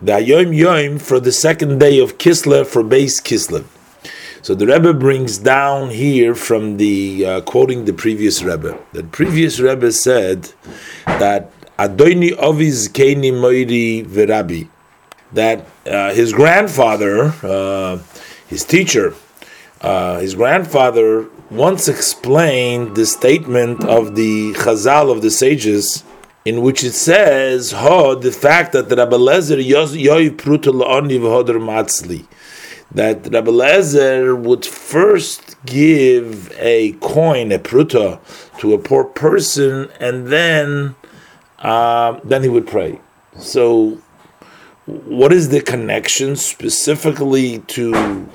the 0.00 0.12
Hayom 0.12 0.54
Yom 0.54 0.98
for 0.98 1.20
the 1.20 1.32
second 1.32 1.78
day 1.78 1.98
of 1.98 2.18
Kislev 2.18 2.66
for 2.66 2.82
Beis 2.82 3.22
Kislev. 3.22 3.64
So 4.42 4.54
the 4.54 4.66
Rebbe 4.66 4.92
brings 4.92 5.38
down 5.38 5.90
here 5.90 6.34
from 6.34 6.76
the 6.76 7.26
uh, 7.26 7.40
quoting 7.40 7.86
the 7.86 7.92
previous 7.92 8.42
Rebbe. 8.42 8.78
The 8.92 9.04
previous 9.04 9.58
Rebbe 9.58 9.90
said 9.90 10.52
that 11.06 11.50
Adoni 11.78 12.30
Oviz 12.36 12.88
Keini 12.90 13.32
Moiri 13.32 14.04
Verabi, 14.04 14.68
that 15.32 15.66
uh, 15.86 16.12
his 16.12 16.32
grandfather, 16.32 17.32
uh, 17.42 17.98
his 18.46 18.64
teacher, 18.64 19.14
uh, 19.80 20.20
his 20.20 20.34
grandfather 20.34 21.26
once 21.50 21.88
explained 21.88 22.96
the 22.96 23.06
statement 23.06 23.82
of 23.84 24.14
the 24.14 24.52
Chazal 24.52 25.10
of 25.10 25.22
the 25.22 25.30
sages 25.30 26.04
in 26.46 26.62
which 26.62 26.84
it 26.84 26.94
says, 26.94 27.72
"Ho 27.72 28.14
the 28.14 28.30
fact 28.30 28.72
that 28.72 28.88
Rabbi 28.88 29.16
Lezer 29.16 29.60
yoy 29.60 30.30
v'hoder 30.30 31.58
matzli." 31.70 32.24
That 32.92 33.26
Rabbi 33.32 33.50
Lezer 33.50 34.38
would 34.38 34.64
first 34.64 35.56
give 35.66 36.52
a 36.56 36.92
coin, 37.14 37.50
a 37.50 37.58
pruta, 37.58 38.20
to 38.60 38.74
a 38.74 38.78
poor 38.78 39.02
person, 39.02 39.88
and 39.98 40.28
then 40.28 40.94
uh, 41.58 42.20
then 42.22 42.44
he 42.44 42.48
would 42.48 42.68
pray. 42.68 43.00
So, 43.38 44.00
what 44.84 45.32
is 45.32 45.48
the 45.48 45.60
connection 45.60 46.36
specifically 46.36 47.58
to 47.74 48.28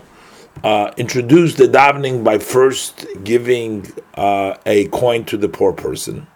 uh, 0.65 0.91
introduce 0.97 1.55
the 1.55 1.69
davening 1.69 2.25
by 2.25 2.39
first 2.39 3.07
giving 3.23 3.93
uh, 4.15 4.55
a 4.65 4.87
coin 4.89 5.23
to 5.25 5.37
the 5.37 5.47
poor 5.47 5.71
person? 5.71 6.27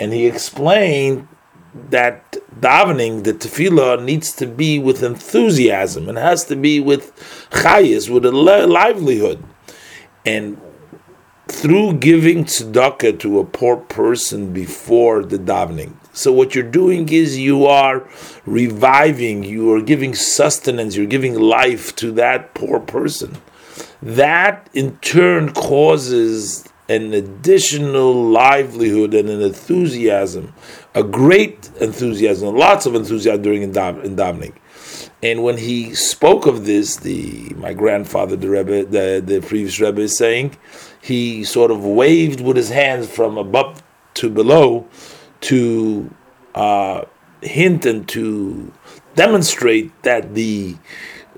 And 0.00 0.12
he 0.12 0.26
explained 0.26 1.28
that 1.90 2.32
davening, 2.58 3.22
the 3.24 3.32
tefillah, 3.32 4.02
needs 4.02 4.32
to 4.32 4.46
be 4.46 4.78
with 4.78 5.02
enthusiasm 5.02 6.08
and 6.08 6.18
has 6.18 6.44
to 6.46 6.56
be 6.56 6.80
with 6.80 7.14
chayis, 7.50 8.10
with 8.10 8.24
a 8.24 8.32
livelihood. 8.32 9.44
And 10.26 10.60
through 11.48 11.94
giving 11.94 12.44
tzedakah 12.44 13.18
to 13.20 13.38
a 13.38 13.44
poor 13.44 13.76
person 13.76 14.52
before 14.52 15.24
the 15.24 15.38
davening. 15.38 15.94
So 16.12 16.32
what 16.32 16.54
you're 16.54 16.64
doing 16.64 17.08
is 17.08 17.38
you 17.38 17.66
are 17.66 18.08
reviving, 18.46 19.44
you 19.44 19.72
are 19.74 19.80
giving 19.80 20.14
sustenance, 20.14 20.96
you're 20.96 21.06
giving 21.06 21.34
life 21.38 21.94
to 21.96 22.12
that 22.12 22.54
poor 22.54 22.80
person. 22.80 23.38
That 24.02 24.68
in 24.72 24.96
turn 24.98 25.52
causes 25.52 26.64
an 26.90 27.14
additional 27.14 28.12
livelihood 28.12 29.14
and 29.14 29.28
an 29.28 29.40
enthusiasm, 29.40 30.52
a 30.92 31.04
great 31.04 31.70
enthusiasm, 31.80 32.56
lots 32.56 32.84
of 32.84 32.96
enthusiasm 32.96 33.40
during 33.40 33.62
in, 33.62 33.72
davening. 33.72 34.52
And 35.22 35.44
when 35.44 35.56
he 35.56 35.94
spoke 35.94 36.46
of 36.46 36.66
this, 36.66 36.96
the 36.96 37.54
my 37.54 37.74
grandfather, 37.74 38.34
the 38.34 38.50
Rebbe, 38.50 38.84
the, 38.86 39.22
the 39.24 39.40
previous 39.40 39.78
Rebbe 39.78 40.00
is 40.00 40.16
saying, 40.16 40.56
he 41.00 41.44
sort 41.44 41.70
of 41.70 41.84
waved 41.84 42.40
with 42.40 42.56
his 42.56 42.70
hands 42.70 43.08
from 43.08 43.38
above 43.38 43.82
to 44.14 44.28
below 44.28 44.88
to 45.42 46.12
uh, 46.56 47.04
hint 47.40 47.86
and 47.86 48.08
to 48.08 48.72
demonstrate 49.14 50.02
that 50.02 50.34
the 50.34 50.76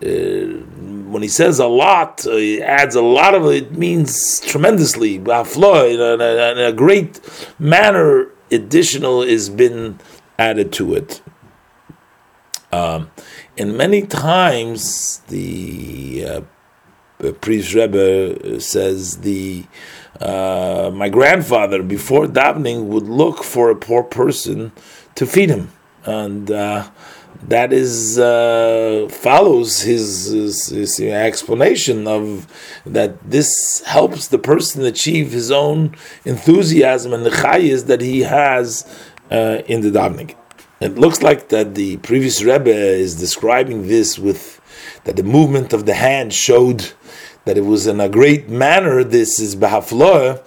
when 0.03 1.23
he 1.23 1.29
says 1.29 1.59
a 1.59 1.67
lot, 1.67 2.27
uh, 2.27 2.37
he 2.37 2.63
adds 2.63 2.95
a 2.95 3.03
lot 3.03 3.35
of 3.35 3.47
it, 3.47 3.73
means 3.73 4.41
tremendously. 4.41 5.17
In 5.17 5.29
a, 5.29 6.53
in 6.53 6.59
a 6.59 6.73
great 6.73 7.21
manner, 7.59 8.29
additional 8.51 9.23
has 9.23 9.49
been 9.49 9.99
added 10.39 10.73
to 10.73 10.95
it. 10.95 11.23
Um, 12.73 13.11
and 13.59 13.77
many 13.77 14.03
times 14.03 15.19
the 15.29 16.25
uh, 16.27 17.33
priest 17.41 17.75
Rebbe 17.75 18.61
says 18.61 19.19
the 19.19 19.67
uh, 20.21 20.91
my 20.95 21.09
grandfather 21.09 21.83
before 21.83 22.27
davening 22.27 22.87
would 22.87 23.05
look 23.05 23.45
for 23.45 23.71
a 23.71 23.77
poor 23.77 24.03
person 24.03 24.73
to 25.17 25.27
feed 25.27 25.51
him, 25.51 25.73
and 26.05 26.51
uh, 26.51 26.89
that 27.49 27.73
is 27.73 28.19
uh, 28.19 29.09
follows 29.11 29.81
his, 29.81 30.27
his, 30.27 30.69
his, 30.69 31.01
explanation 31.01 32.07
of 32.07 32.47
that 32.87 33.19
this 33.29 33.83
helps 33.87 34.29
the 34.29 34.39
person 34.39 34.85
achieve 34.85 35.33
his 35.33 35.51
own 35.51 35.95
enthusiasm 36.25 37.13
and 37.13 37.27
the 37.27 37.31
chayis 37.31 37.87
that 37.87 38.01
he 38.01 38.21
has 38.21 38.87
uh, 39.31 39.63
in 39.67 39.81
the 39.81 39.91
davening. 39.91 40.37
It 40.81 40.97
looks 40.97 41.23
like 41.23 41.49
that 41.49 41.75
the 41.75 41.97
previous 41.99 42.43
Rebbe 42.43 42.71
is 42.71 43.17
describing 43.17 43.89
this 43.89 44.19
with 44.19 44.61
that 45.05 45.17
the 45.17 45.23
movement 45.23 45.73
of 45.73 45.87
the 45.87 45.95
hand 45.95 46.33
showed 46.33 46.93
that 47.45 47.57
it 47.57 47.65
was 47.65 47.87
in 47.87 48.01
a 48.01 48.09
great 48.09 48.49
manner. 48.49 49.03
This 49.03 49.41
is 49.41 49.57
bahafloah 49.57 50.45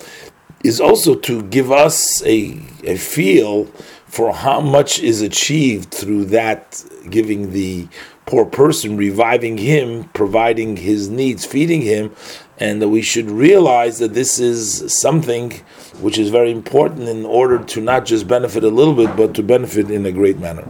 is 0.63 0.81
also 0.81 1.13
to 1.13 1.43
give 1.43 1.71
us 1.71 2.23
a, 2.25 2.59
a 2.83 2.97
feel 2.97 3.69
for 4.15 4.31
how 4.31 4.61
much 4.61 4.97
is 4.99 5.21
achieved 5.21 5.93
through 5.93 6.23
that 6.23 6.81
giving 7.09 7.51
the 7.51 7.85
poor 8.25 8.45
person, 8.45 8.95
reviving 8.95 9.57
him, 9.57 10.05
providing 10.13 10.77
his 10.77 11.09
needs, 11.09 11.45
feeding 11.45 11.81
him, 11.81 12.15
and 12.57 12.81
that 12.81 12.87
we 12.87 13.01
should 13.01 13.29
realize 13.29 13.99
that 13.99 14.13
this 14.13 14.39
is 14.39 14.85
something 14.87 15.51
which 15.99 16.17
is 16.17 16.29
very 16.29 16.49
important 16.49 17.09
in 17.09 17.25
order 17.25 17.61
to 17.61 17.81
not 17.81 18.05
just 18.05 18.25
benefit 18.25 18.63
a 18.63 18.69
little 18.69 18.95
bit, 18.95 19.13
but 19.17 19.33
to 19.33 19.43
benefit 19.43 19.91
in 19.91 20.05
a 20.05 20.13
great 20.13 20.39
manner. 20.39 20.65